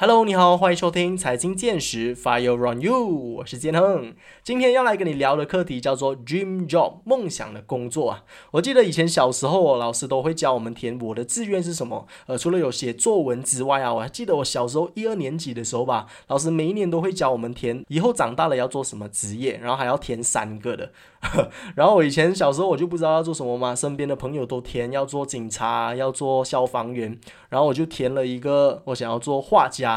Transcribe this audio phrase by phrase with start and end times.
[0.00, 4.14] Hello，你好，欢迎收听财经见识，Fire on you，我是建亨。
[4.44, 8.22] 今天要来跟你聊的课题叫做 Dream Job，梦想的工作啊。
[8.52, 12.06] 我记得以前小时候，老师都会教我们填我的志愿是什么。
[12.28, 20.92] 呃，除了有写作文之外啊，我还记得我小时候一二年级的时候吧，老师每一年都会教我们填以后长大了要做什么职业，然后还要填三个的。
[21.74, 27.18] 然后我以前小时候我就不知道要做什么嘛，身边的朋友都填要做警察，要做消防员，
[27.48, 29.87] 然后我就填了一个我想要做画家，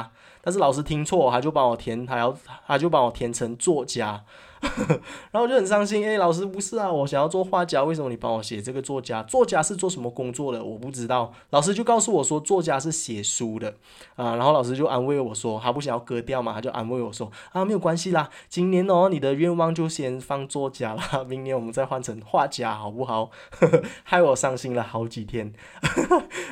[0.42, 4.24] 但是老师听错，他就帮我填，他要他就帮我填成作家。
[5.32, 9.24] 然后我就很伤心，哎，老师不是啊，我想要做画家，为什么你帮我写这个作家？
[9.24, 10.64] 作家是做什么工作的？
[10.64, 11.34] 我不知道。
[11.50, 13.74] 老师就告诉我说，作家是写书的
[14.16, 14.36] 啊。
[14.36, 23.32] 然后老师就安慰我说，他不想要割掉嘛，他就安慰我说，啊，没有关系啦，今年哦，你的愿望就先放作家啦， 明年我们再换成画家，好不好？
[24.04, 25.52] 害我伤心了好几天。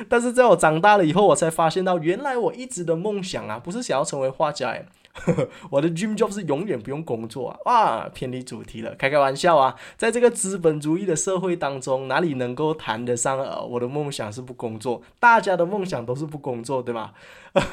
[0.08, 4.86] 但是在我长大了以后，我才发现到，原来我一直的梦想啊，不是想要成为画家，哎。
[5.70, 7.58] 我的 dream job 是永远不用工作啊！
[7.64, 9.76] 哇，偏离主题了，开开玩笑啊！
[9.96, 15.02] 在这个资本主义的社会当中，哪里能够谈得上呃，我的梦想是不工作？
[15.18, 17.14] 大家的梦想都是不工作，对吧？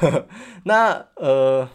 [0.64, 1.68] 那呃。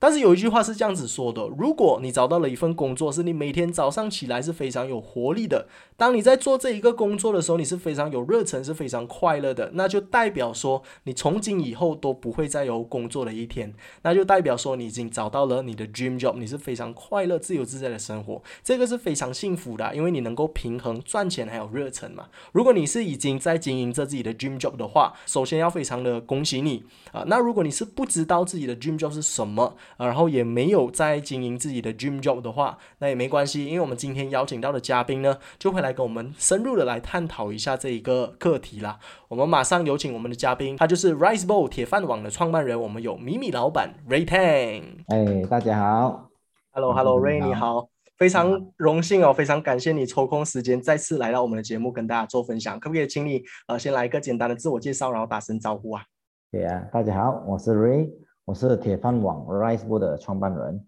[0.00, 5.66] 但是有一句话是这样子说的：如果你找到了一份工作，是你每天早上起来是非常有活力的，
[5.98, 22.28] 当你在做这一个工作的时候，你是非常有热忱，是非常快乐的，那就代表说你从今以后都不会再有工作的一天，那就代表说你已经找到了你的 dream job，你是非常快乐、自由自在的生活，这个是非常幸福的，因为你能够平衡赚钱还有热忱嘛。
[22.52, 27.24] 如果你是已经在经营着自己的 dream job 的话，首先要非常的恭喜你啊。
[27.26, 38.98] 那如果你是不知道自己的 dream job 是什么，然后也没有在经营自己的 dream job 的话，那也没关系，因为我们今天邀请到的嘉宾呢，就会来跟我们深入的来探讨一下这一个课题啦。
[39.28, 44.82] 我们马上有请我们的嘉宾，他就是 Rice Bowl 铁饭网的创办人，我们有米米老板 Ray Tang。
[45.08, 46.30] 哎，大家好
[46.72, 56.02] ，Hello Hello Ray，你好，非常荣幸哦，非常感谢你抽空时间再次来到我们的节目跟大家做分享，可不可以请你呃先来一个简单的自我介绍，然后打声招呼啊？
[56.50, 58.10] 对啊，大家好，我是 Ray。
[58.46, 60.82] 我是铁饭网 RiceBook 的创办人，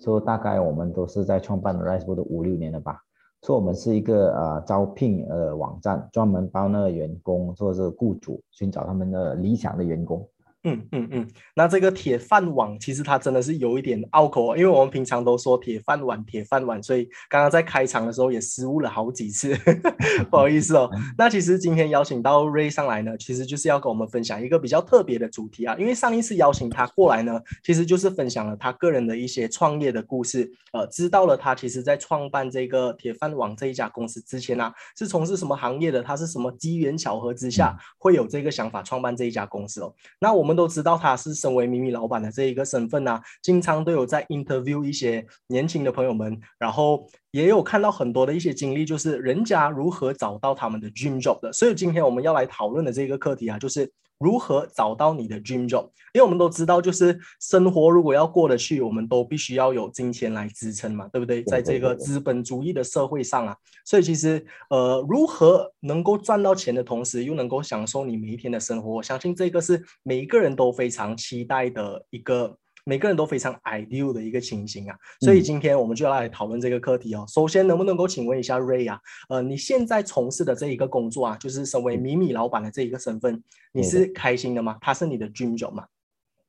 [0.00, 3.02] 说大概我们都是在创办 RiceBook 的五六年了吧。
[3.42, 10.28] 说我们是一个呃招聘呃网站，专门帮那个员工或者是雇主寻找他们的理想的员工。
[10.64, 19.56] 嗯嗯嗯，那这个铁饭碗其实它真的是有一点拗口，因为我们平常都说铁饭碗铁饭碗，所以刚刚在开场的时候也失误了好几次，
[20.30, 20.90] 不好意思哦。
[21.16, 39.94] 那其实今天邀请到 Ray 上来呢，其实就是要跟我们分享一个比较特别的主题啊，因为上一次邀请他过来呢，其实就是分享了他个人的一些创业的故事，呃，知道了他其实在创办这个铁饭碗这一家公司之前啊，是从事什么行业的，他是什么机缘巧合之下会有这个想法创办这一家公司哦。
[40.18, 40.49] 那我们。
[40.50, 51.52] 我们都知道他是身为迷你老板的这一个身份呐，经常都有在 interview 一些年轻的朋友们，然后也有看到很多的一些经历，就是人家如何找到他们的 dream job 的。
[51.52, 53.88] 所以今天我们要来讨论的这个课题啊，就是。
[54.20, 55.88] 如何找到你的 dream job？
[56.12, 61.42] 因为我们都知道，就是生活如果要过得去，我们都必须要有金钱来支撑嘛，对不对？
[61.44, 72.56] 在这个资本主义的社会上啊，所以其实呃，如何能够赚到钱的同时，又能够享受你每一天的生活，我相信这个是每一个人都非常期待的一个。
[72.90, 77.24] 每个人都非常 ideal 的一个情形啊，所以今天我们就要来讨论这个课题哦。
[77.28, 78.98] 首先，能不能够请问一下 Ray 啊？
[79.28, 83.40] 呃，你现在从事的这一个工作啊，就是身为米米老板的这一个身份，
[83.72, 84.76] 你是开心的吗？
[84.80, 85.84] 他是你的 dream job 吗？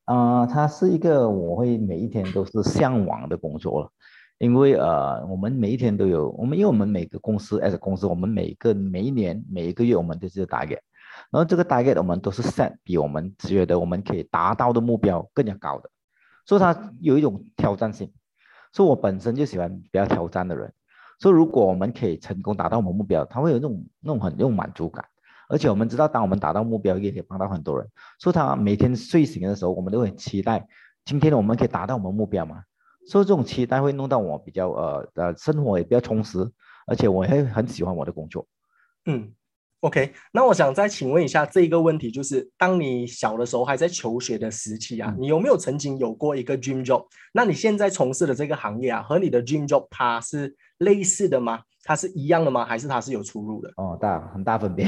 [0.05, 3.91] 啊，他是一个我会每一天都是向往的工作了，
[4.39, 10.79] 因为呃，我们每一天都有我们，因为我们每个公司 as 公司，我们每个每一年每一个月我们都是 target，
[11.29, 15.87] 然后这个 target 我们都是 set 比我们觉得我们可以达到的目标更加高的。
[16.45, 18.11] 所以他有一种挑战性，
[18.71, 20.73] 所以我本身就喜欢比较挑战的人。
[21.19, 25.05] 所以如果我们可以成功达到我们目标，他会有那种那种很那种满足感。
[25.47, 27.87] 而且我们知道，当我们达到目标，也可以帮到很多人。
[28.19, 30.65] 所以他每天睡醒的时候，我们都很期待，
[31.05, 32.63] 今天我们可以达到我们目标嘛？
[33.07, 36.39] 所以这种期待会弄到我比较呃呃生活也比较充实，
[36.87, 38.47] 而且我也很喜欢我的工作。
[39.05, 39.33] 嗯。
[39.81, 47.03] OK，那我想再请问一下这一个问题，就是当你小的时候还在求学的时期啊，你有没有曾经有过一个 dream job？
[47.33, 51.61] 那你现在从事的这个行业啊，和你的 dream job 它是类似的吗？
[51.83, 52.63] 它是一样的吗？
[52.63, 53.71] 还是它是有出入的？
[53.77, 54.85] 哦，大很大分别。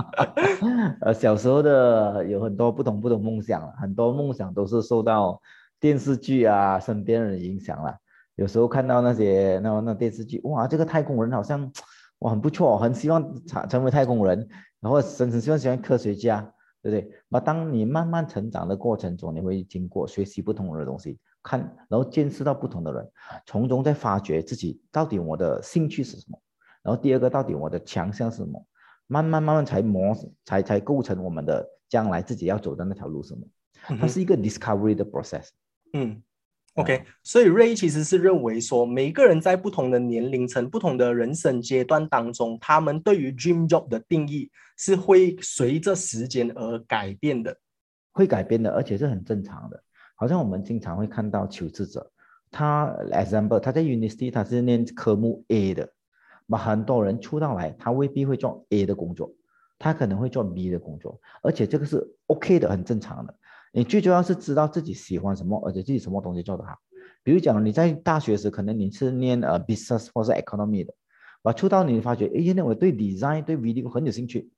[1.02, 5.38] 呃，小时候的有很多不同不同梦想，很多梦想都是受到
[5.78, 7.94] 电视剧啊身边人影响了。
[8.36, 11.70] 有时候看到那些那那电视剧，哇，这个太空人好像。
[12.18, 14.48] 我很不错，很希望成成为太空人，
[14.80, 16.40] 然后甚至希望成为科学家，
[16.82, 17.12] 对不对？
[17.28, 23.10] 那当你慢慢成长的过程中，你会经过学习不同的东西，看然后见识到不同的人，
[23.44, 26.40] 从中再发掘自己到底我的兴趣是什么，
[26.82, 28.66] 然后第二个到底我的强项是什么，
[29.06, 33.46] 慢慢慢慢才磨才才构成我们的将来自己要走的那条路是什么。
[34.00, 35.48] 它是一个 discovery 的 process。
[35.92, 36.22] 嗯。
[36.76, 47.56] OK，所以 Ray 其实是认为说，每个人在不同的年龄层、不同的人生阶段当中，他们对于 dream job 的定义是会随着时间而改变的，
[48.12, 49.82] 会改变的，而且是很正常的。
[50.16, 52.12] 好像我们经常会看到求职者，
[52.50, 55.90] 他 example 他在 university 他是念科目 A 的，
[56.44, 59.32] 那很多人出到来，他未必会做 A 的工作，
[59.78, 63.34] 他可能会做 B 的工作，而且这个是 OK 的，很正常的。
[63.72, 66.76] 你最主要是知道自己喜欢什么，而且自己什么东西做得好。
[67.22, 70.94] 比如讲，你在大学时可能你是念呃 business 或是 economy 的，
[71.42, 74.50] 我，出道你发觉，哎，那我对 design 对 video 很有兴趣。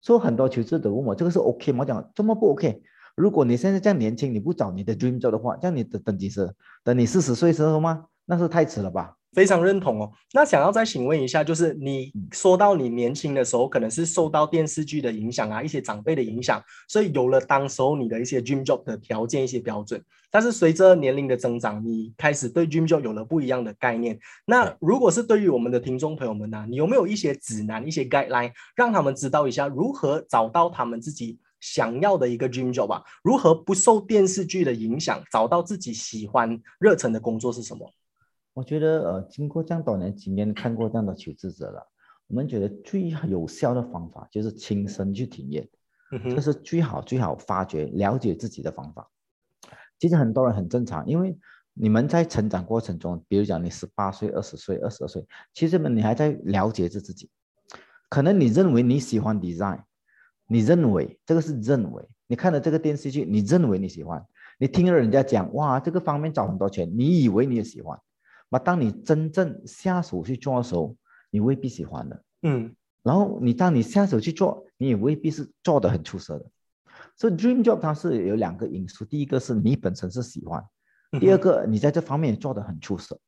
[0.00, 1.80] 所以很多求职者问我，这个是 OK 吗？
[1.80, 2.82] 我讲这么不 OK？
[3.14, 6.52] 如果你现在这样年轻，你不找你的 dream job 的话，这样你等等几时？
[6.82, 8.06] 等你四十岁时候吗？
[8.24, 9.16] 那是太迟了吧？
[9.32, 10.12] 非常认同哦。
[10.32, 20.02] 那想要再请问一下，就是你说到你年轻的时候，可能是受到电视剧的影响啊，一些长辈的影响，所以有了当时候你的一些 dream job 的条件、一些标准。
[20.30, 24.18] 但是随着年龄的增长，你开始对 dream job 有了不一样的概念。
[24.46, 33.02] 那如果是对于我们的听众朋友们呢，你有没有一些指南、一些 guideline，让他们知道一下如何找到他们自己想要的一个 dream job 吧？
[33.22, 37.92] 如何不受电视剧的影响，找到自己喜欢、热忱的工作是什么？
[38.54, 41.86] 我觉得，呃，经过这样多年经验，看过这样的求职者了，
[42.26, 45.66] 我们觉得最有效的方法就是亲身去体验，
[46.34, 49.08] 这是最好最好发掘、了解自己的方法。
[49.98, 51.38] 其实很多人很正常，因为
[51.72, 57.30] 你们在成长过程中，比如讲你十八岁、二十岁、二十二岁，其实呢你还在了解着自己。
[58.10, 59.80] 可能你认为你喜欢 design，
[60.46, 64.22] 你认为这个是认为，你看了这个电视剧，你认为你喜欢，
[64.58, 67.98] 你听了人家讲，哇，这个方面找很多钱，你以为你也喜欢。
[68.52, 70.94] 那当你真正下手去做的时候，
[71.30, 72.22] 你未必喜欢的。
[72.42, 76.44] 嗯，然后你当你下手去做，你也未必是做的很出色的。
[77.16, 80.62] 所以 dream job 它是有两个因素，第一个是你本身是喜欢，
[81.18, 83.18] 第二个你在这方面做的很出色。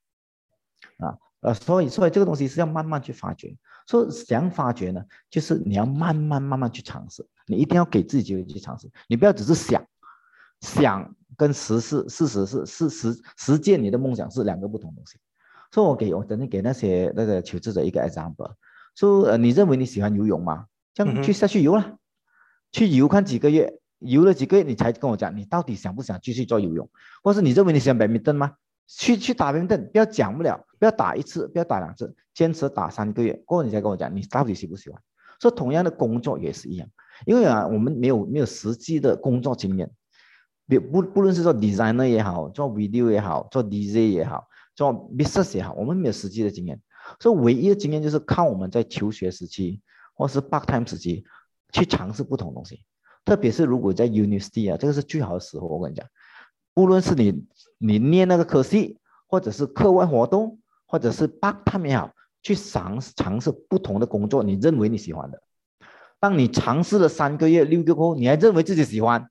[0.98, 3.56] 啊，呃，所以所以这个东西是要慢慢去发掘。
[3.88, 9.82] 说想发掘呢，就是你要慢慢慢慢去尝试，你一定要给自己机会去尝试，你不要只是想。
[10.64, 15.18] 想跟实事，事实是是实实践你的梦想是两个不同东西。
[15.70, 18.50] 所以我给我等于给那些那个求职者一个 example，
[18.94, 20.66] 说呃你认为你喜欢游泳吗？
[20.94, 21.96] 这样去下去游了，
[22.72, 26.88] 去游看几个月，游了几个月你才跟我讲你到底想不想继续做游泳，
[27.22, 28.54] 或是你认为你喜欢白米灯吗？
[28.86, 35.02] 去去打白米灯，不要讲不了，不要打一次，不要打两次，坚持打三个月过后你再跟我讲你到底喜不喜欢。
[35.40, 36.88] 说同样的工作也是一样，
[37.26, 39.90] 因为啊我们没有没有实际的工作经验。
[40.66, 46.80] 不不不论是做 designer 也好，做 video 也好，做 DJ 也好，做 business 也好，我们没有实际的经验，
[47.20, 49.80] 所以唯一的经验就是靠我们在求学时期
[50.14, 51.24] 或是 part time 时期
[51.72, 52.80] 去尝试不同东西。
[53.24, 55.66] 特别是如果在 university 啊，这个是最好的时候。
[55.66, 56.06] 我跟你讲，
[56.74, 57.46] 不论是你
[57.78, 62.10] 你念那个科系，或者是课外活动，或者是 part time 也好，
[62.42, 65.42] 去尝尝试不同的工作，你认为你喜欢的。
[66.20, 69.28] 当你尝试了三个月、六个月后，你还认为自己喜欢。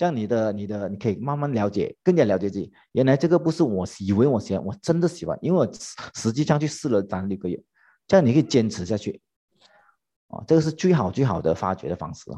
[0.00, 2.72] 这样你的你的你可以慢慢了解，更加了解自己。
[2.92, 5.70] 原来这个不是我以为我喜欢，我真的喜欢，因为我
[6.14, 7.62] 实际上去试了三六个月。
[8.08, 9.20] 这样你可以坚持下去，
[10.28, 12.30] 哦，这个是最好最好的发掘的方式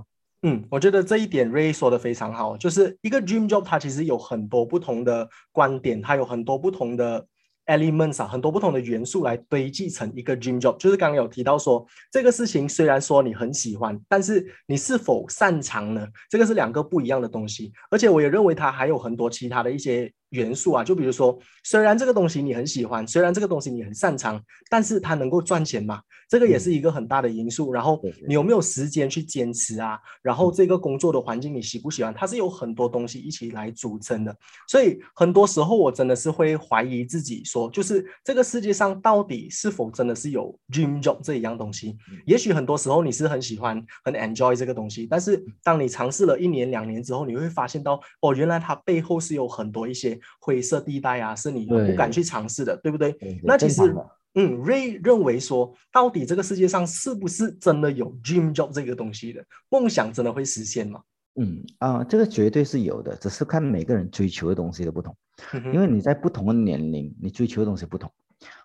[0.43, 7.29] 嗯，我觉得这一点 Ray 说的非常好，就是一个 dream job，它其实有很多不同的观点，它有很多不同的。
[7.67, 16.07] Elements 啊，很多不同的元素来堆积成一个 dream job，就是刚刚有提到说，这个事情虽然说你很喜欢，但是你是否擅长呢？
[16.29, 17.73] 这个是两个不一样的东西。
[17.91, 26.03] 而且我也认为它还有很多其他的一些元素啊，就比如说，虽然这个东西你很喜欢，虽然这个东西你很擅长，但是它能够赚钱吗？
[26.29, 29.99] 这个也是一个很大的因素，然后你有没有时间去坚持啊？
[30.23, 32.13] 然后这个工作的环境你喜不喜欢？
[32.15, 34.35] 它是有很多东西一起来组成的，
[34.67, 41.97] 所以很多时候我真的是会怀疑自己，说就是这个世界上到底是否真的是有 dream job 这一样东西？
[42.25, 53.17] 也许很多时候你是很喜欢、很 enjoy 这个东西，但是当你尝试了一年、两年之后，你会发现到哦，原来它背后是有很多一些灰色地带啊，是你不敢去尝试的，对不对？
[53.43, 53.83] 那其实。
[54.35, 59.45] 嗯，Ray 认为说，到底这个世界上是不是真的有 dream job 这个东西的？
[59.69, 61.03] 梦想真的会实现吗？
[61.35, 65.15] 嗯啊，这个绝对是有的，只是看每个人追求的东西的不同。
[65.71, 68.11] 因为你在不同的年龄，你追求的东西不同。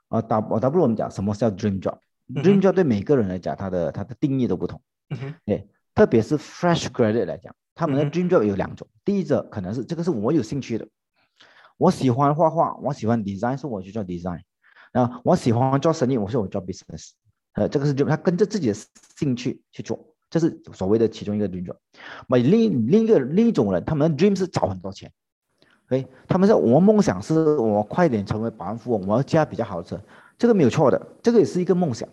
[0.07, 4.81] 啊，打我打不如我们讲什么叫 dream job？dream job 对每个人来讲，它的它的定义都不同。
[5.09, 8.87] 嗯哼，对，特别是 fresh graduate 来讲，他们的 dream job 有两种。
[9.03, 10.87] 第一者可能是这个是我有兴趣的，
[11.77, 14.41] 我喜欢画画，我喜欢 design，所以我去做 design。
[14.93, 17.12] 那我喜欢做生意，我说我做 business。
[17.53, 18.74] 呃，这个是就他跟着自己的
[19.17, 21.74] 兴趣去做，这是所谓的其中一个 dream。
[22.27, 25.12] 那另另一个另一种人，他们的 dream 是找很多钱。
[25.88, 30.00] 哎，他们说我梦想是我快点成为百万富翁，我要驾比较好的车，
[30.38, 32.07] 这个没有错的，这个也是一个梦想。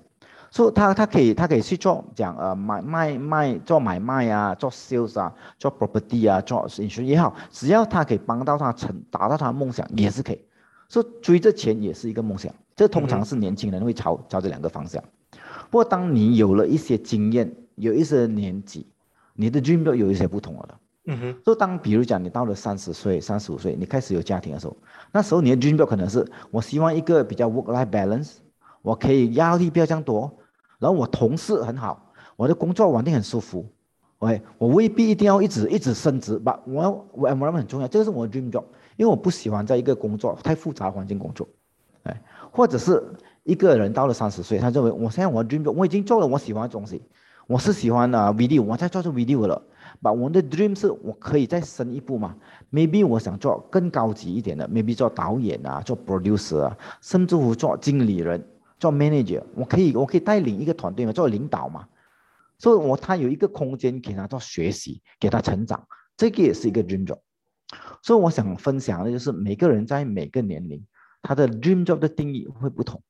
[0.54, 10.40] 所以他他可以他可以去做讲呃买卖卖做买卖啊，做 sales 啊，做 property 啊，做 insurance 也好，只要他可以帮到他成达到他的梦想也是可以。
[10.88, 15.02] 所以追着钱也是一个梦想，这通常是年轻人会朝朝这两个方向。
[15.70, 18.86] 不过当你有了一些经验，有一些年纪，
[19.32, 20.78] 你的 dream 都有一些不同了。
[21.06, 21.36] 嗯哼。
[21.44, 24.76] 就当比如讲你到了三十岁、三十五岁，你开始有家庭的时候，
[25.10, 28.34] 那时候你的 dream 可能是我希望一个比较 work-life balance，
[28.82, 30.32] 我可以压力不要这样多。
[30.84, 33.64] 然后我同事很好，我的工作环境很舒服
[34.18, 38.64] ，OK，我未必一定要一直一直升职吧，我我 environment 很重要，这个是我的 dream job，
[38.98, 41.48] 因为我不喜欢在一个工作太复杂环境工作，
[42.02, 43.02] 哎，或者是
[43.44, 47.00] 一个人到了三十岁，他认为我现在我的 dream job 我已经做了我喜欢的东西，
[47.46, 49.62] 我是喜欢啊 video，我在做做 video 了，
[50.02, 52.36] 把我的 dream 是我可以再深一步嘛
[52.70, 58.46] ，maybe 我想做更高级一点的，maybe 做导演啊，做 producer，甚至乎做经理人。
[58.84, 61.88] 做 manager，我可以我可以带领一个团队嘛，做领导嘛，
[62.58, 65.88] 所以我他有一个空间给他做学习，给他成长，
[66.18, 67.18] 这个也是一个 dream job。
[68.02, 70.84] 所以我想分享的就是每个人在每个年龄，
[71.22, 73.02] 他的 dream job 的定义会不同。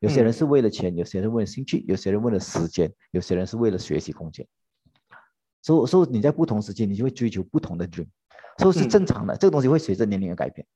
[0.00, 4.46] 有些人是为了钱，有些人为了兴趣，有些人为了时间，有些人是为了学习空间。
[5.60, 8.06] 所以所以你在不同时间，你就会追求不同的 dream，
[8.56, 9.36] 所以是正常的。
[9.36, 10.66] 这个东西会随着年龄而改变。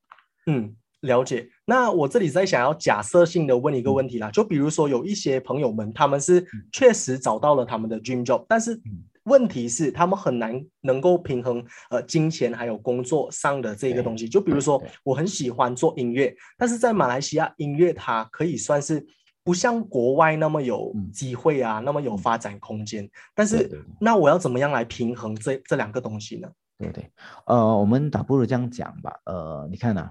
[0.44, 0.76] 嗯。
[1.02, 8.80] 了解，那我这里在想要假设性的问一个问题啦，就比如说有一些朋友们，他们是确实找到了他们的 dream job，但是
[9.24, 14.28] 问题是他们很难能够平衡呃金钱还有工作上的这个东西。
[14.28, 19.04] 就比如说我很喜欢做音乐，但是在马来西亚音乐它可以算是
[19.42, 23.10] 不像国外那么有机会啊，那么有发展空间。
[23.34, 26.48] 但是那我要怎么样来平衡这这两个东西呢？
[26.78, 27.10] 对对，
[27.46, 30.00] 呃，我们倒不如这样讲吧，呃，你看呐。
[30.00, 30.10] 啊，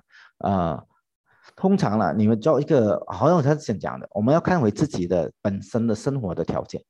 [1.55, 6.81] 通常呢，你们做一个，好像我才想讲的，我们要看回自己的本身的生活的条件。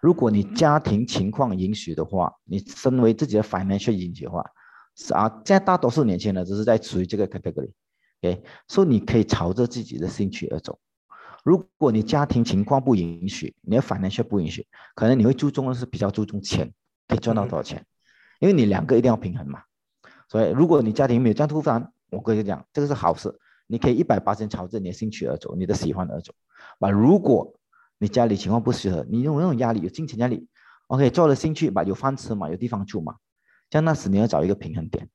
[0.00, 4.44] 如果你家庭情况允许的话，你身为自己的 financial 允许的话，
[4.96, 10.78] 是啊，现在大多数年轻人都是在处于这个 category，OK，所以你可以朝着自己的兴趣而走。
[11.44, 16.72] 如果你家庭情况不允许，你的 financial 不允许，可能你会注重的是比较注重钱，
[17.06, 17.84] 可以赚到多少钱，
[18.40, 19.62] 因为你两个一定要平衡嘛。
[20.28, 21.92] 所以如果你家庭没有这样突然。
[22.12, 23.34] 我跟你讲，这个是好事，
[23.66, 26.32] 你可以一百八千朝着你的兴趣而走，你的喜欢而走。
[26.78, 27.58] 啊，如果
[27.98, 30.46] 你家里情况不适合，你有那种压力，有金钱压力
[30.88, 33.16] ，OK，做了兴趣嘛，有饭吃嘛，有地方住嘛，
[33.70, 35.08] 这样那时你要找一个平衡点。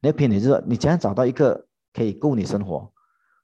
[0.00, 2.92] 那个平衡点就是你怎样找到一个可以够你生活，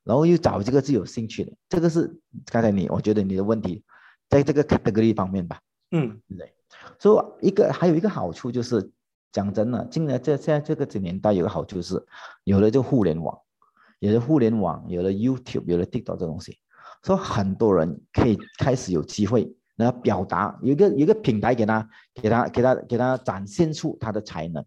[0.03, 3.85] 然后又找这个自有兴趣的，这个是刚才你我觉得你的问题，
[4.29, 5.61] 在这个 category 方面吧。
[5.93, 6.53] 嗯，对。
[6.99, 8.91] 所以一个还有一个好处就是。
[9.37, 12.03] 讲真的，进来这现在这个年代有个好处是，
[12.45, 13.39] 有了这互联网，
[13.99, 16.57] 有了互联网，有了 YouTube，有了 TikTok 这东西，
[17.03, 24.65] 所以很多人可以开始有机会，然后表达有一个有一个平台给他，给他给他给他展现出他的才能。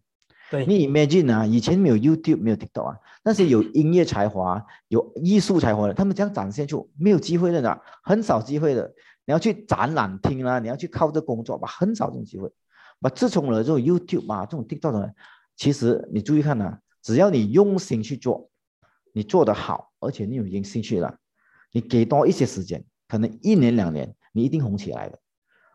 [0.52, 8.94] 对你 imagine 啊，以前没有 YouTube，没有 TikTok 啊，那些有音乐才华、有艺术才华的，他们这样展现出没有机会的呢，很少机会的。
[9.26, 12.52] 你要去展览厅啦，你要去靠这工作吧，很少这种机会。
[13.02, 15.10] 把自从了这种 YouTube 啊，这种 TikTok 呢，
[15.56, 18.50] 其实你注意看呐，只要你用心去做，
[19.14, 21.18] 你做得好，而且你有兴趣了，
[21.72, 25.20] 你给多一些时间，可能一年两年，你一定红起来的。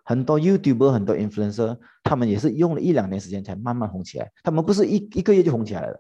[0.05, 5.99] 很多 YouTuber、很多 Influencer，他们也是用了一两年时间才慢慢红起来，他们不是一一个月就红起来了，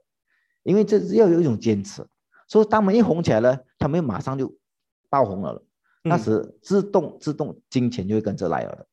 [0.62, 2.07] 因为这是要有一种坚持。
[2.47, 4.54] 所以他们一红起来了，他们马上就
[5.09, 5.64] 爆红了，
[6.02, 8.87] 那时自动自动金钱就会跟着来了。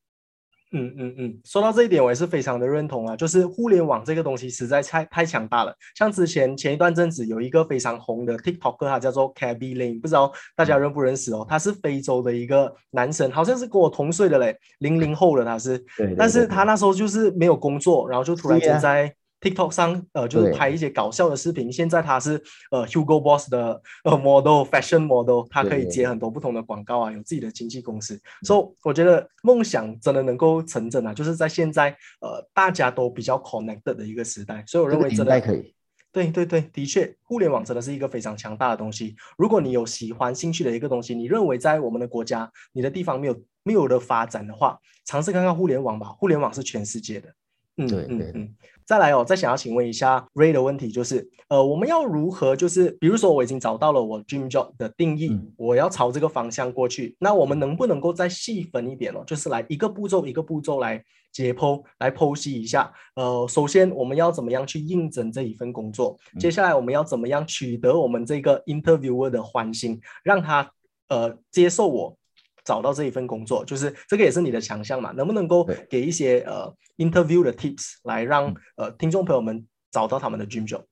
[0.72, 3.16] 嗯嗯嗯，说到这一点，我也是非常的认同啊。
[3.16, 5.76] 就是互联网这个东西实在太太强大了。
[5.96, 11.46] 像之前前一段阵子有一个非常红的 TikTok，他叫做 k a b y Lane，不知道大家认不认识哦？
[11.50, 15.78] 他是非洲的一个男生，好像是跟我同岁的嘞，零零后的他是。
[15.98, 16.16] 对。
[16.18, 19.14] 但是他那时候就是没有工作，然后就突然间在。
[19.42, 21.72] TikTok 上，呃，就是拍一些搞笑的视频。
[21.72, 28.22] 现在他是呃 Hugo Boss 的呃 model，fashion model，他可以接很多不同的广告啊，有自己的经纪公司。
[28.44, 31.90] 所以我觉得梦想真的能够成真啊，就是在现在
[32.22, 34.64] 呃大家都比较 connected 的一个时代。
[34.68, 35.74] 所以我认为真的可以。
[36.14, 39.16] 对对对，的确，互联网真的是一个非常强大的东西。
[39.38, 46.10] 如果你有喜欢兴趣的一个东西，你认为在我们的国家、你的地方没有没有的发展的话，尝试看看互联网吧。
[46.10, 47.30] 互联网是全世界的。
[47.78, 48.56] 嗯，对对嗯。
[48.86, 59.24] 再来哦，再想要请问一下 Ray 的问题就是，呃，我们要如何就是，比如说我已经找到了我 dream job 的定义，我要朝这个方向过去，那我们能不能够再细分一点哦？
[59.26, 61.02] 就是来一个步骤一个步骤来
[61.32, 62.92] 解剖来剖析一下。
[63.16, 66.18] 呃，首先我们要怎么样去应征这一份工作？
[66.38, 70.70] 接下来我们要怎么样取得我们这个 interviewer 的欢心，让他
[71.08, 72.18] 呃接受我？
[72.64, 75.12] 找到这一份工作，就是这个也是你的强项嘛？
[75.12, 80.84] 能不能够给一些呃 interview 的 tips 来让呃听众朋友们找到他们的 dream job？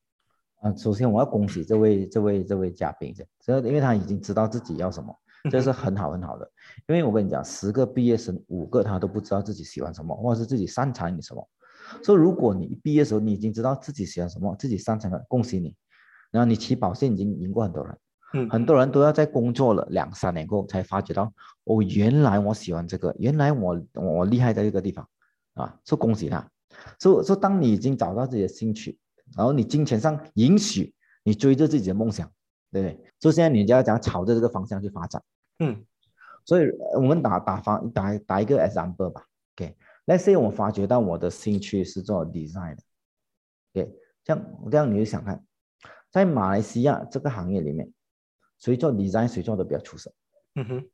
[0.61, 5.15] 啊，首先我要恭喜这位这位这位嘉宾，这因为他已经知道自己要什么，
[5.49, 6.51] 这是很好很好的。
[6.87, 11.47] 因为我跟你讲，十个毕业生五个他都不知道自己喜欢什么，或者是自己擅长你什么。
[12.03, 15.75] 所以如果你毕业的时候你已经知道自己喜欢什么，自己擅长的，恭喜你，
[16.29, 17.97] 然后你起跑线已经赢过很多人。
[18.33, 21.33] 嗯，很多人都要在工作了两三年过后才发觉到，
[21.63, 25.09] 哦，原来我喜欢这个，原来我我厉害在这个地方，
[25.55, 26.47] 啊，说恭喜他，
[26.99, 28.99] 说说当你已经找到自己的兴趣，
[29.35, 30.93] 然后你金钱上允许
[31.23, 32.31] 你追着自己的梦想，
[32.71, 33.11] 对不对？
[33.19, 35.23] 所以现在你就要讲朝着这个方向去发展，
[35.57, 35.83] 嗯，
[36.45, 42.83] 所以我们打打方打打一个 example 吧，OK，Let's say 我发觉到我的兴趣是做 design 的
[43.73, 43.91] ，OK，
[44.23, 45.43] 这样这样你就想看，
[46.11, 47.91] 在马来西亚这个行业里面。
[48.59, 50.13] 谁做 design 谁做的比较出色，
[50.55, 50.89] 嗯哼，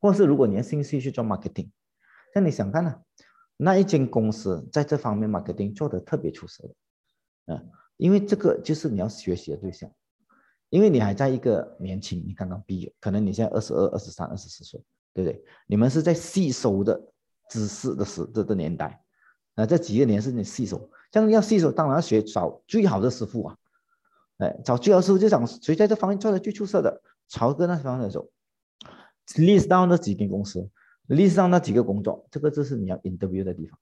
[0.00, 1.70] 或是如果你要兴趣去做 marketing，
[2.34, 3.00] 那你想看呢？
[3.58, 6.74] 那一间公司在这方面 marketing 做的特别出色的，
[7.46, 9.88] 嗯，因为这个就是你要学习的对象，
[10.70, 15.44] 因为你还在一个年轻，你刚刚毕业，可能你现在二十二、二十三、二十四岁，对不对？
[15.66, 17.00] 你们是在吸收的
[17.50, 19.04] 知识的时这个年代，
[19.54, 23.58] 啊，这几个年是你吸收，这样要吸收，当然要学找最好的师傅啊。
[24.42, 28.28] 哎，找最好师傅就想谁在这方面做的最出色的，朝着那方面走。
[29.36, 30.68] list 到那几间公司
[31.08, 33.78] ，list 到那几个工作，这个就是你要 interview 的地方。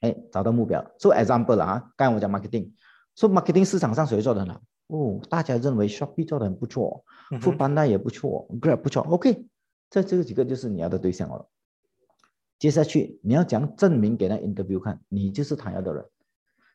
[0.00, 0.82] 哎，找到目标。
[0.98, 2.72] So example 了啊，刚才我讲 marketing，
[3.14, 4.60] 说 marketing 市场上谁做的好？
[4.86, 7.04] 哦，大家认为 Shopee 做的很不错，
[7.40, 9.02] 富邦那也不错，Grab 不错。
[9.02, 9.46] OK，
[9.90, 11.48] 这这个几个就是你要的对象了。
[12.58, 16.04] 接下去你要讲证明给那 interview 看，你就是他要的人。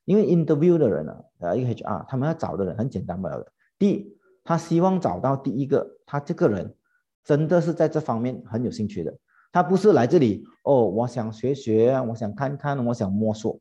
[0.09, 3.51] 因为 interview 的人呢，呃，一个 HR 他们要找的人很简单不了的。
[3.77, 6.75] 第一，他希望找到第一个，他这个人
[7.23, 9.15] 真的是在这方面很有兴趣的。
[9.51, 13.59] 他不是来这里哦，我想学学，我想看看，我想摸索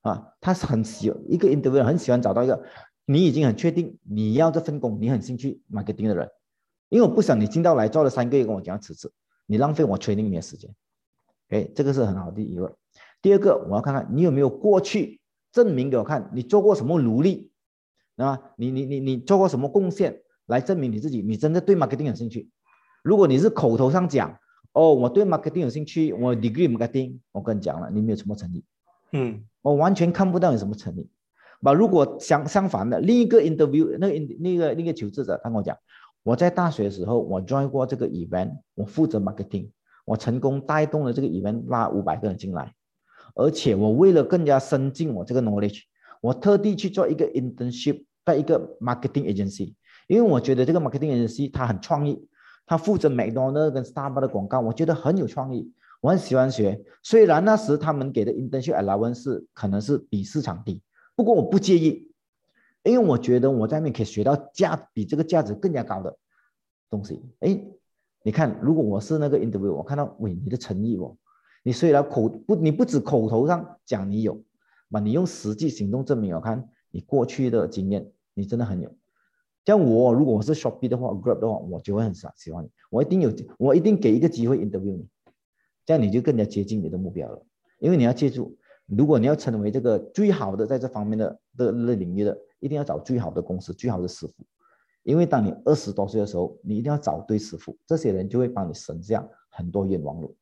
[0.00, 0.32] 啊。
[0.40, 2.60] 他是很喜一个 interview 很喜欢找到一个
[3.04, 6.28] 你已经很确定你要这份工，你很兴趣 marketing 的人。
[6.88, 9.12] 因为我不想你进到来做了三个月跟我讲辞职，
[9.46, 10.74] 你浪费我 training 你的时间。
[11.50, 12.76] 哎，这个是很好的一个。
[13.22, 15.20] 第二个，我要看看你有没有过去。
[15.54, 17.52] 证明给我看，你做过什么努力，
[18.16, 18.40] 啊？
[18.56, 21.22] 你你你你做过什么贡献来证明你自己？
[21.22, 22.50] 你真的对 marketing 有兴趣？
[23.04, 24.36] 如果你是口头上讲，
[24.72, 28.64] 哦，我对 marketing 有兴趣，我 degree marketing，我跟你讲了，你没有什么诚意。
[29.12, 31.08] 嗯，我完全看不到有什么诚意。
[31.60, 35.78] 那如果相相反的，另一个 interview 那个那个那个求职者他跟我讲，
[36.24, 39.70] 我在大学的时候我 join 过这个 event，我负责 marketing，
[40.04, 42.74] 我成功带动了这个 event 拉五百个人进来。
[43.34, 45.82] 而且我为了更加深进我这个 knowledge，
[46.20, 49.74] 我特地去做一个 internship，在一个 marketing agency，
[50.06, 52.28] 因为我觉得这个 marketing agency 它很创意，
[52.64, 56.80] 它负责 McDonald 跟 Starbucks 的广告，我觉得很有创意，我很喜欢学。
[57.02, 60.80] 虽然那时他们给的 internship allowance 可能是比市场低，
[61.16, 62.10] 不过我不介意，
[62.84, 66.16] 因为我觉得我在那边可以学到价比这个价值更加高的
[66.88, 67.20] 东西。
[67.40, 67.60] 哎，
[68.22, 71.16] 你看，如果我是那个 interview，我看到喂你的诚意哦。
[71.66, 74.38] 你虽然口不，你不止口头上讲你有，
[74.88, 78.94] 嘛，你用实际行动证明我看你过去的经验，你真的很有。
[79.64, 85.08] 像我如果我是 Shopee 的话，Grab 的话，我就会很喜喜欢你，我一定有，我一定给一个机会 interview 你，
[85.86, 87.42] 这样你就更加接近你的目标了。
[87.78, 94.34] 因为你要记住，如果你要成为这个最好的在这方面的的那领域的，一定要找最好的公司、最好的师傅。
[95.02, 100.36] 因为当你二十多岁的时候，你一定要找对师傅，这些人就会帮你省下很多冤枉路。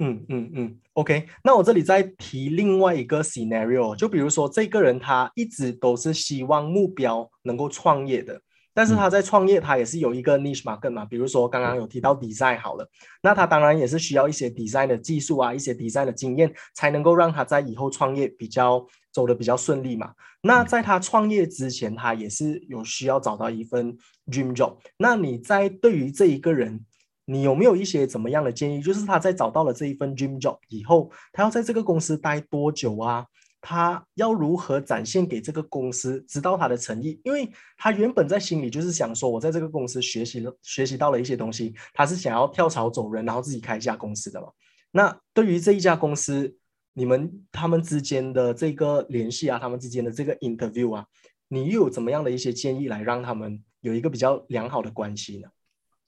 [0.00, 8.40] 嗯嗯嗯，OK，那我这里再提另外一个 scenario，就比如说这个人他一直都是希望目标能够创业的，
[8.72, 12.88] 但是他在创业他也是有一个 niche market 嘛，比如说刚刚有提到 design 好了，
[13.22, 20.12] 那他当然也是需要一些 design 的技术啊，一些 design 的经验，才能够让他在以后创业比较走的比较顺利嘛。
[20.42, 23.98] 那在他创业之前，他也是有需要找到一份
[24.30, 24.76] dream job。
[24.96, 26.84] 那你在对于这一个人？
[27.30, 28.80] 你有没有一些怎么样的建议？
[28.80, 33.26] 就是他在找到了这一份 dream job 以后，他要在这个公司待多久啊？
[33.60, 37.20] 他要如何展现给这个公司知道他的诚意？
[37.24, 44.46] 因为他原本在心里就是想说，我在这个公司学习了学习到了一些东西，他是想要跳槽走人，然后自己开一家公司的嘛。
[44.90, 46.56] 那对于这一家公司，
[46.94, 51.04] 你们他们之间的这个联系啊，他们之间的这个 interview 啊，
[51.48, 55.48] 你又有怎么样的一些建议来让他们有一个比较良好的关系呢？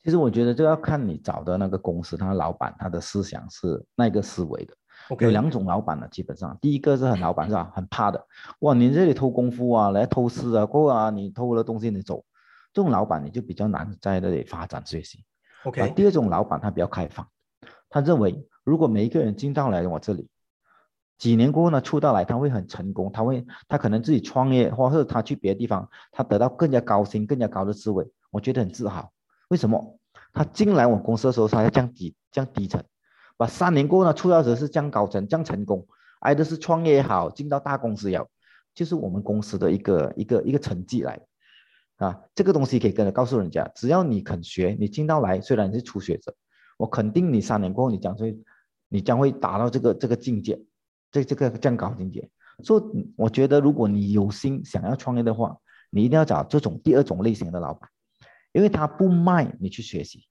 [0.03, 4.75] 其实我觉得这要看你找的那个公司，他的老板他的思想是那个思维的。
[5.19, 8.27] 有两种老板呢，基本上第一个是很老板是吧，很怕的，
[8.61, 12.25] 哇，你这里偷功夫啊，来偷师啊，过啊，你偷了东西你走，
[12.73, 15.25] 这种老板你就比较难在那里发展学习。
[15.65, 17.27] OK，第二种老板他比较开放，
[17.89, 20.29] 他认为如果每一个人进到来我这里，
[21.19, 29.11] 几年过后呢，出到来他会很成功，他会他可能自己创业，或者他去别的地方，他得到更加高薪、更加高的职位，我觉得很自豪。
[29.51, 29.99] 为什么？
[30.33, 32.81] 他进来我公司的时候，他要降低降低层，
[33.37, 35.85] 把三年过后呢，出道者是降高层、降成功，
[36.21, 38.29] 挨的是创业也好，进到大公司也好，
[38.75, 41.21] 就是我们公司的一个一个一个成绩来，
[41.97, 46.33] 啊，这个东西可以跟着告诉人家，只要你肯学，你进到来，虽然你是初学者，
[46.79, 48.39] 我肯定你三年过后，你将会
[48.89, 50.63] 你将会达到这个这个境界，
[51.11, 52.31] 这这个降高境界。
[52.63, 55.57] 所以我觉得，如果你有心想要创业的话，
[55.91, 57.91] 你一定要找这种第二种类型的老板。
[58.53, 60.25] 因为他不卖你去学习，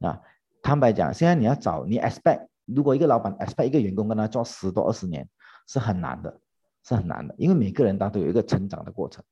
[0.00, 0.20] 啊，
[0.62, 5.28] 坦白讲，现在你要找你 expect，如果一个老板 expect 一个员工跟他做十多二十年，
[5.68, 6.40] 是很难的，
[6.84, 9.22] 是很难的，因为每个人他都有一个成长的过程，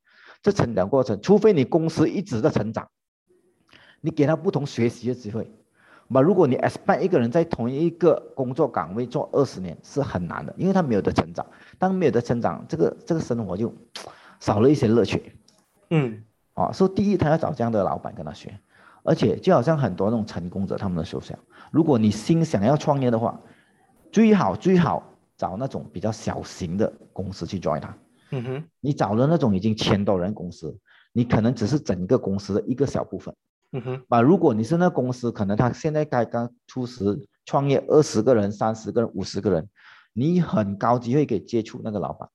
[0.42, 2.88] 这成长过程，除非你公司一直在成长，
[4.00, 5.50] 你给他不同学习的机会，
[6.06, 11.44] 那如果你 expect 一个人在同一个工作岗位做二十年，是很难的，因为他没有的成长，
[11.78, 13.74] 当没有的成长，这个这个生活就
[14.38, 15.36] 少了一些乐趣，
[15.90, 16.24] 嗯。
[16.54, 18.58] 啊，所以第一，他要找这样的老板跟他学，
[19.02, 21.38] 而且就好像很多那种成功者，他们的手想，
[21.70, 23.40] 如果你心想要创业的话，
[24.12, 25.02] 最好最好
[25.36, 27.96] 找那种比较小型的公司去 join 他。
[28.32, 30.76] 嗯哼，你找了那种已经千多人公司，
[31.12, 33.34] 你可能只是整个公司的一个小部分。
[33.72, 39.68] 嗯哼，啊，如果你是那公司，可能他现在刚刚初始创业，二十个人、三十个人、五十个人，
[40.12, 42.28] 你很高机会可以接触那个老板。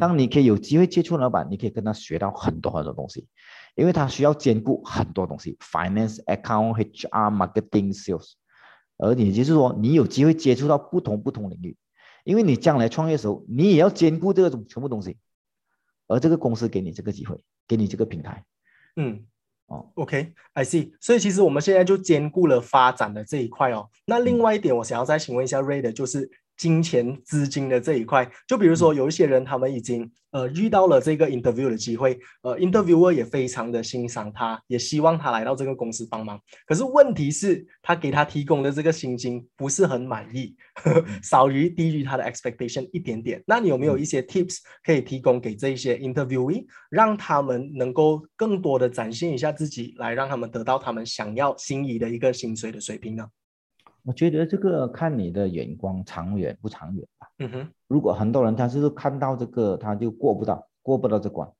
[0.00, 3.26] 当你可以有机会接触老板，你可以跟他学到很多很多东西，
[3.74, 8.32] 因为他需要兼顾很多东西，finance、account、HR、marketing、sales，
[8.98, 11.76] 而你就是说，你有机会接触到不同不同领域，
[12.24, 15.16] 因为你将来创业的时候，你也要兼顾这种全部东西，
[16.08, 18.44] 而这个公司给你这个机会，给你这个平台，
[18.96, 19.24] 嗯，
[19.66, 23.88] 哦，OK，I see，所以其实我们现在就兼顾了发展的这一块哦。
[24.06, 26.30] 那另外一点，我想要再请问一下 Ray 的，就是。
[26.56, 36.40] 金钱资金的这一块，就比如说有一些人，他们已经呃遇到了这个 interview 的机会，呃，interviewer 也非常的欣赏他，也希望他来到这个公司帮忙。
[36.66, 40.56] 可是问题是，他给他提供的这个薪金不是很满意，
[41.22, 43.42] 少于低于他的 expectation 一点点。
[43.46, 53.26] 那你有没有一些 tips 可以提供给这一些 interviewee，让他们能够更多的展现一下自己，来让他们得到他们想要心仪的一个薪水的水平呢？
[54.06, 57.26] 我觉得这个看你的眼光长远不长远吧。
[57.40, 61.50] 嗯哼，如果很多人他是看到这个他就过不到过不到这关。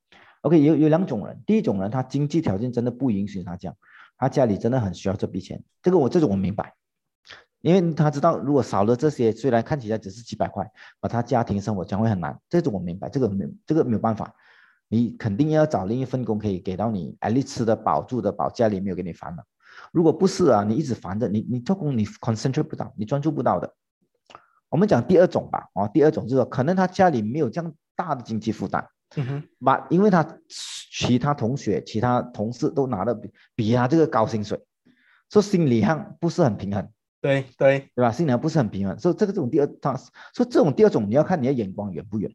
[0.42, 3.76] OK，有有两种人，第一种人他经济条件真的不允许他这样，
[4.16, 5.61] 他家里真的很需要这笔钱。
[5.82, 6.72] 这个我这种我明白，
[7.62, 12.38] 因为他知道如果少了这些，虽然看起来只是几百块，把他家庭生活将会很难。
[12.48, 14.32] 这种我明白，这个没这个没有办法，
[14.88, 19.42] 你肯定要找另一份工可以给到你，哎，你吃得饱住得饱，家里没有给你烦恼。
[19.96, 23.74] 如果不是啊，你一直烦着你，你做工你 concentrate 不到，你专注不到的。
[24.68, 30.38] 我们讲第二种吧，哦，第二种就是说，可能他家里没有这样大的经济负担，嗯哼，把因为他
[30.90, 34.62] 其他同学、其他同事都拿的比比他这个高薪水，
[35.30, 36.87] 说心理上不是很平衡，
[37.22, 38.12] 对对对吧？
[38.12, 39.96] 心理上不是很平衡，所以这个这种第二，他
[40.35, 42.30] 说这种第二种你要看你的眼光远不远。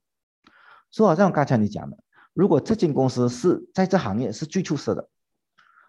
[0.89, 1.97] 说好像刚才你讲的，
[2.33, 5.07] 如果这间公司是在这行业是最出色的，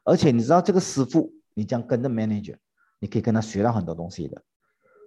[0.04, 1.32] 而且你知道这个师傅。
[1.54, 2.56] 你将跟着 manager，
[2.98, 4.42] 你可以跟他学到很多东西的。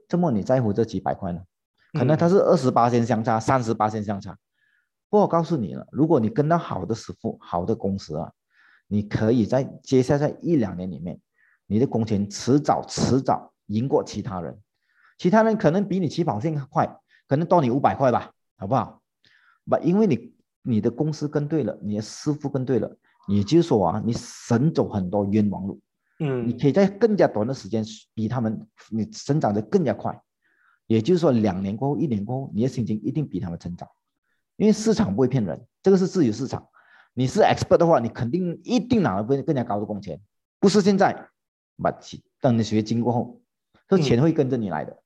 [0.08, 1.42] 这么你在乎这几百块呢？
[1.94, 4.38] 可能他是二十八线相差，三十八线相差。
[5.10, 8.32] 不过我告诉你了，如果你跟到好的师傅、好的公司啊，
[8.88, 11.20] 你可以在接下来一两年里面，
[11.68, 14.60] 你的工钱迟早迟早赢过其他人。
[15.18, 19.02] 其他人可能比你起跑线快，可能多你五百块吧，好不好？
[19.70, 22.98] 不，因为你你的公司跟对了，你的师傅跟对了，
[23.30, 25.80] 也就是说啊，你省走很多冤枉路。
[26.20, 30.18] 嗯，你可以在更加短的时间比他们你成长的更加快，
[30.88, 33.90] 也就是说两年过后、一年过后，你的薪金一定比他们成长，
[34.56, 36.68] 因为市场不会骗人，这个是自由市场。
[37.14, 40.20] 你是 expert 的话，你肯定一定拿到更更加高的工钱，
[40.60, 41.30] 不是现在，
[41.82, 41.94] 把
[42.42, 43.42] 等你学精过后，
[43.88, 44.92] 这钱会跟着你来的。
[44.92, 44.98] 嗯，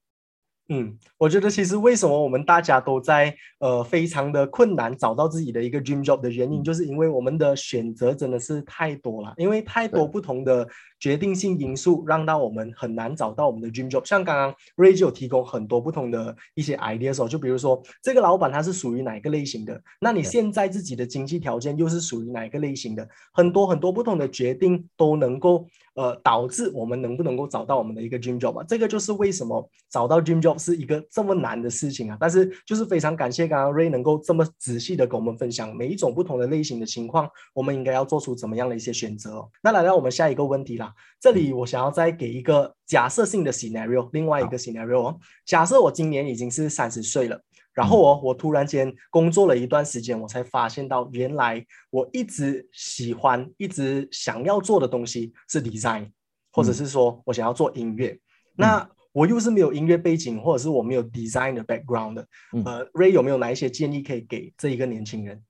[1.17, 10.67] 我觉得其实为什么我们大家都在呃非常的困难找到自己的一个 dream job 的原因，就是因为我们的选择真的是太多了，因为太多不同的
[10.99, 14.07] 决定性因素，让到我们很难找到我们的 dream job。
[14.07, 25.65] 像刚刚 Ray 就有提供很多不同的一些 ideas 哦，就比如说这个老板他是属于哪一个类型的，那你现在自己的经济条件又是属于哪一个类型的，很多很多不同的决定都能够
[25.99, 30.59] 呃导致我们能不能够找到我们的一个 dream job 啊，这个就是为什么找到 dream job。
[30.59, 32.17] 是一个这么难的事情啊！
[32.19, 39.47] 但是就是非常感谢刚刚 Ray 能够这么仔细的跟我们分享每一种不同的类型的情况，我们应该要做出怎么样的一些选择。
[39.63, 47.41] 那来到我们下一个问题啦，这里我想要再给一个假设性的 scenario，另外一个 scenario 哦，假设我今年已经是三十岁了，
[47.79, 56.11] 然后哦，我突然间工作了一段时间，我才发现到原来我一直喜欢、一直想要做的东西是 design，
[56.51, 58.19] 或者是说我想要做音乐，
[58.55, 58.89] 那。
[59.11, 62.27] 我又是没有音乐背景，或者是我没有 design 的 background 的，
[62.63, 65.41] 呃，Ray 有没有哪一些建议可以给这一个年轻人？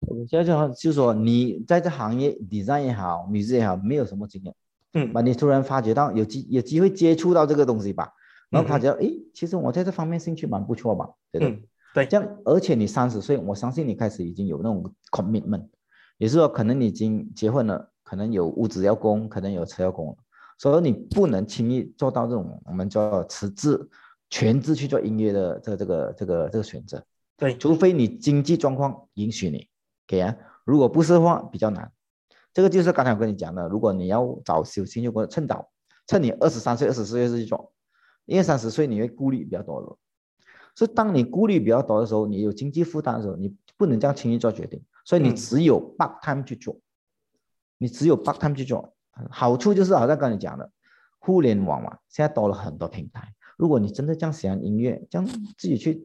[0.00, 4.54] 我觉得就是说，你在这行业 design 也好，music 也好，没有什么经验，
[4.92, 8.12] 嗯，那你突然发觉到有机有机会接触到这个东西吧，
[8.52, 11.68] 然后发觉，哎，其实我在这方面兴趣蛮不错吧，对不对？
[11.94, 15.66] 对，这样，而且你三十岁，我相信你开始已经有那种 commitment，
[16.18, 20.16] 也是说，可能你已经结婚了，可能有屋子要供，可能有车要供了。
[20.58, 23.88] 所以你不能轻易做到这种我们叫辞职
[24.30, 27.02] 全职去做音乐的这个这个这个这个选择，
[27.38, 29.66] 对，除非你经济状况允许你
[30.06, 31.90] 给啊，如果不是的话比较难。
[32.54, 35.70] 这个就是刚才我跟你讲的，如果你要找休息，就给我趁早，
[36.06, 37.72] 趁你二十三岁、二十四岁去做，
[38.24, 39.98] 因为三十岁你会顾虑比较多了。
[40.74, 46.78] 所以当你顾虑比较多的时候，你有经济负担的时候，你不能这样轻易做决定，所以你只有 part time 去做，
[47.78, 48.94] 你只有 part time 去做。
[49.30, 50.70] 好处就是好像刚才讲的，
[51.18, 53.34] 互联网嘛，现在多了很多平台。
[53.58, 56.02] 如果你真的这样喜欢音乐，这样自己去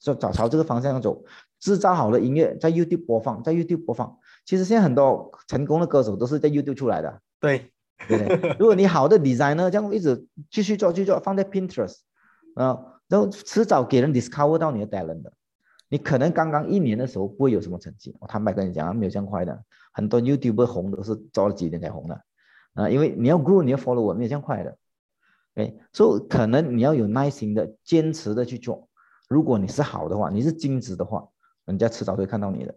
[0.00, 1.24] 找找朝这个方向走，
[1.60, 4.18] 制造好的音乐在 YouTube 播放，在 YouTube 播放。
[4.44, 7.22] 其实现在很多成功的歌手都是在 YouTube 出来的。
[7.38, 7.72] 对，
[8.08, 8.56] 对不对？
[8.58, 11.98] 如果你好的 designer 这样一直继续做，继续做，放在 Pinterest
[12.54, 15.32] 啊，然后迟早给人 discover 到你的 talent 的。
[15.88, 19.62] 你可能刚刚一年的时候不会有什么成绩，我坦白跟你讲啊，没有这样快的。
[19.92, 22.22] 很多 YouTube 红都是做了几年才红的。
[22.74, 24.78] 啊，因为你要 grow，你要 follow 我，没有这样快的，
[25.56, 28.88] 哎，所以可能你要有耐心的、坚持的去做。
[29.28, 31.28] 如果你是好的话，你是精致的话，
[31.66, 32.74] 人家迟早会看到你的。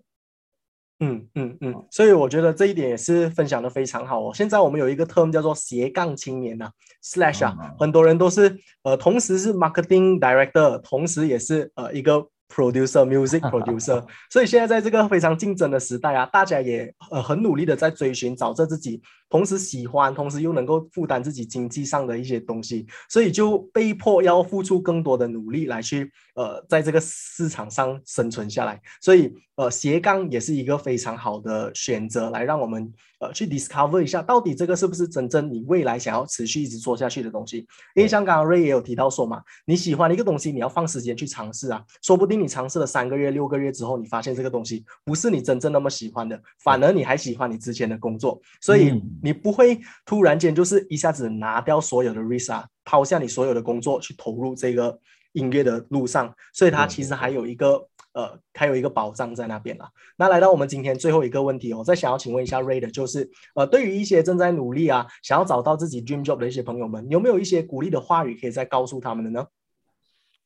[1.00, 4.32] 嗯嗯嗯，所以我觉得这一点也是分享的非常好哦。
[4.34, 6.70] 现在我们有一个 term 叫做斜杠青年呐
[7.04, 12.28] ，slash 啊，很多人都是呃，同时是 marketing director，同时也是呃一个。
[12.48, 42.35] Producer music producer，所以现在在这个非常竞争的时代啊，大家也呃很努力的在追寻找着自己，同时喜欢，同时又能够负担自己经济上的一些东西，所以就被迫要付出更多的努力来去呃在这个市场上生存下来，所以呃斜杠也是一个非常好的选择，来让我们呃去 discover 一下到底这个是不是真正你未来想要持续一直做下去的东西，因为像刚刚 Ray 也有提到说嘛，你喜欢一个东西，你要放时间去尝试啊，说不定。
[42.36, 55.00] 你尝试了三个月、六个月之后，你发现这个东西不是你真正那么喜欢的，反而你还喜欢你之前的工作，所以你不会突然间就是一下子拿掉所有的 risk，抛下你所有的工作去投入这个
[55.34, 59.90] 音乐的路上，所以它其实还有一个呃，还有一个保障在那边了。
[60.18, 69.46] 那来到我们今天最后一个问题，我再想要请问一下 Ray 的，就是呃，对于一些正在努力啊，想要找到自己 dream job 的一些朋友们，有没有一些鼓励的话语可以再告诉他们的呢？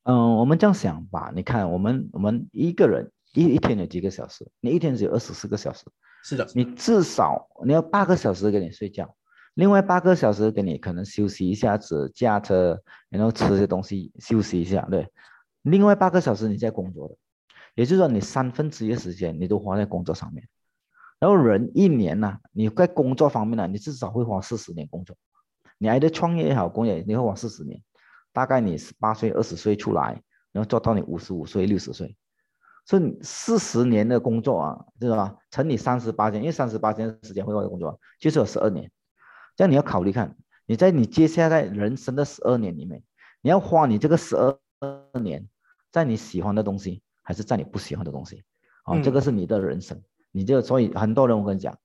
[0.03, 4.49] 嗯，我们这样想吧，你看，我们我们一个人一一天有几个小时？
[4.59, 5.85] 你一天只有二十四个小时，
[6.23, 9.13] 是的，你至少你要八个小时给你睡觉，
[9.53, 15.07] 另外八个小时给你可能休息一下子，驾车，然后吃些东西休息一下，对，
[15.61, 17.15] 另外八个小时你在工作的，
[17.75, 20.47] 也就是说你三分之一的时间你都花在工作上面，
[21.19, 25.15] 然后人一年呢，你在工作方面呢，你至少会花四十年工作，
[25.77, 27.79] 你还得创业也好，工业你会花四十年。
[28.31, 32.15] 大概你十八岁、二十岁出来，然后做到你五十五岁、六十岁，
[32.85, 35.35] 所以四十年的工作啊，对吧？
[35.51, 38.91] 乘你三十八天，因为三十八天时间会外的工作，就是有十二年。
[39.55, 43.03] 这样你要考虑看，你在你接下来人生的十二年里面，
[43.41, 44.57] 你要花你这个十二
[45.19, 45.47] 年
[45.91, 48.43] 在你喜欢的东西，还是在你不喜欢的东西？
[48.83, 50.01] 啊，这个是你的人生。
[50.31, 51.77] 你就所以很多人我跟你讲，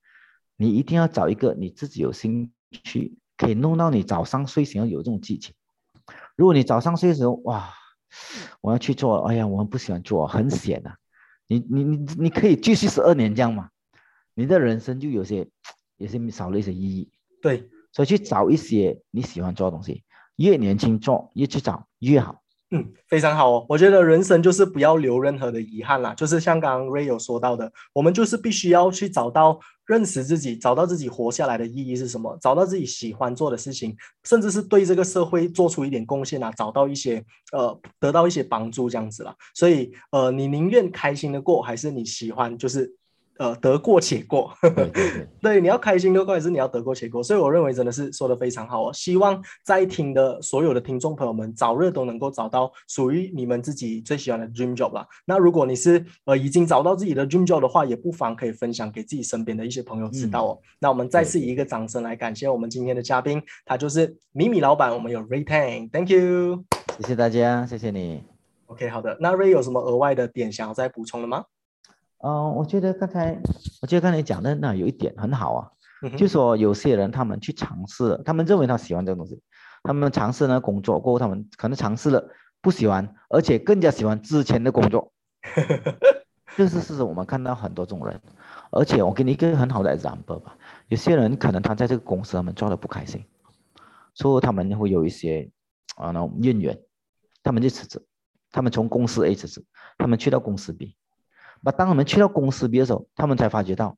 [0.55, 2.51] 你一定要找一个你自己有兴
[2.83, 5.55] 趣，可以弄到你早上睡醒要有这种激情。
[6.35, 7.69] 如果你早上睡的时候，哇，
[8.61, 10.97] 我要去做，哎呀，我们不喜欢做，很险啊。
[11.47, 13.69] 你你你你可以继续十二年这样嘛？
[14.33, 15.47] 你的人生就有些，
[15.97, 17.09] 有些少了一些意义。
[17.41, 20.03] 对，所以去找一些你喜欢做的东西，
[20.37, 22.41] 越年轻做，越去找越好。
[22.71, 23.65] 嗯，非常好哦。
[23.69, 26.15] 我觉得人生就是不要留任何的遗憾啦。
[26.15, 39.35] 就是像刚刚 Ray 有说到的，我们就是必须要去找到认识自己，找到自己活下来的意义是什么，找到自己喜欢做的事情，甚至是对这个社会做出一点贡献啊，找到一些呃，得到一些帮助这样子啦。
[39.53, 42.95] 所以呃，你宁愿开心的过，还是你喜欢就是？
[43.37, 44.53] 呃，得过且过，
[45.41, 47.21] 对， 你要开心的过，还是你要得过且过？
[47.21, 48.93] 所以我认为真的是说的非常好哦。
[48.93, 55.05] 希望在听的所有的听众朋友们，早日都能够找到属于你们自己最喜欢的 dream job 啦。
[55.25, 60.59] 那如果你是呃已经找到自己的 dream job 的话，也不妨可以分享给自己身边的一些朋友知道哦。
[60.79, 64.93] 那我们再次以一个掌声来感谢我们今天的嘉宾，他就是米米老板。
[64.93, 66.63] 我们有 Ray Tang，Thank you，
[67.01, 68.23] 谢谢大家，谢谢你。
[68.67, 69.17] OK，好的。
[69.19, 71.43] 那 Ray 有什么额外的点想要再补充的吗？
[72.23, 73.39] 嗯，我觉得刚才，
[73.81, 75.71] 我觉得刚才讲的那有一点很好啊，
[76.17, 79.39] 就说有些人他们去尝试了，他们认为他喜欢这个东西，
[79.83, 82.27] 他们尝试呢工作过后，他们可能尝试了
[82.61, 85.11] 不喜欢，而且更加喜欢之前的工作，
[86.57, 88.19] 这是事实我们看到很多种人，
[88.71, 93.23] 而且我给你一个很好的 example 吧，有些人可能他在这个公司他们做的不开心，
[94.15, 95.51] 所以他们会有一些
[95.97, 96.79] 啊那种怨言，
[97.43, 98.03] 他们就辞职，
[98.51, 99.63] 他们从公司 A 辞职，
[99.97, 100.95] 他们去到公司 B。
[101.65, 103.97] 那当我们去到公司的时候，他们才发觉到，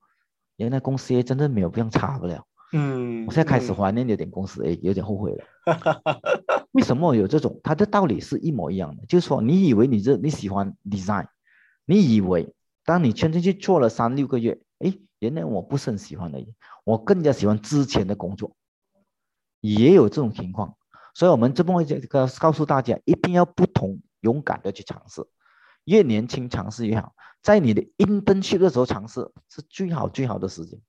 [0.56, 2.46] 原来公司 A 真的没有这样差不了。
[2.72, 5.44] 嗯，我现在开始怀念有点公司 A，有点后悔了。
[6.72, 7.60] 为什么有这种？
[7.62, 11.28] 它的道理是一模一样的，就是说，你以为你这你喜欢 design，
[11.86, 12.54] 你以为
[12.86, 16.40] 当你真正去做了三六个月，哎，原来我不是很喜欢的，
[16.86, 18.56] 我更加喜欢之前的工作，
[19.60, 20.74] 也有这种情况。
[21.14, 25.26] 所以，我们这部分这个告诉大家，一定要不同勇敢的去尝试。
[25.86, 30.80] 越年轻尝试越好，在你的 internship 的时候尝试是最好最好的时间。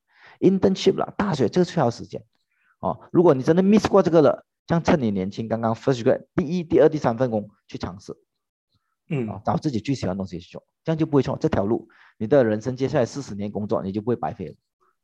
[0.40, 2.24] internship 了，大学这个最好时间。
[2.80, 8.16] 哦，如果你真的 miss 过这个了，像趁你年轻，刚刚 first grade 第一、第二、第三份工去尝试，
[9.08, 11.36] 嗯，找自己最喜欢的东西去做，这样就不会错。
[11.40, 14.54] 这条路，你的人生接下来四十年工作，你就不会白费了。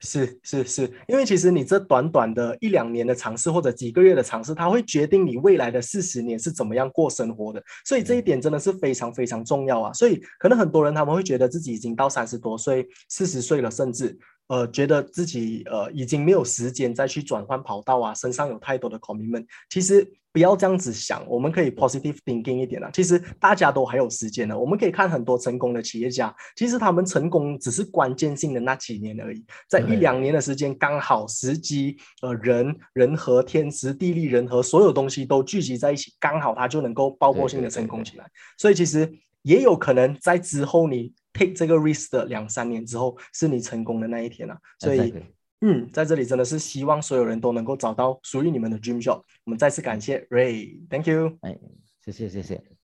[0.01, 7.63] 是是是，因为其实你这短短的一两年的尝试，或者几个月的尝试，它会决定你未来的四十年是怎么样过生活的。
[7.87, 9.93] 所以这一点真的是非常非常重要啊！
[9.93, 14.19] 所以可能很多人他们会觉得自己已经到三十多岁、四十岁了，甚至。
[14.49, 19.47] 呃，觉得自己呃已经没有时间再去转换跑道啊，身上有太多的 commitment。
[19.71, 22.91] 其实不要这样子想，我们可以 positive thinking 一点啊。
[22.93, 38.27] 其实大家都还有时间的，我们可以看很多成功的企业家，其实他们成功只是关键性的那几年而已，在一两年的时间，刚好时机呃人人和天时地利人和所有东西都聚集在一起，刚好他就能够爆破性的成功起来。
[38.59, 39.11] 所以其实
[39.45, 41.15] 也有可能在之后你。
[41.37, 44.57] take 这个 risk 的两三年之后，是你成功的那一天啊。
[44.79, 45.13] 所以，
[45.63, 49.21] 嗯，在这里真的是希望所有人都能够找到属于你们的 dream job。
[49.43, 51.37] 我们再次感谢 Ray，Thank you。
[51.41, 51.59] 哎，
[52.05, 52.75] 谢谢谢谢。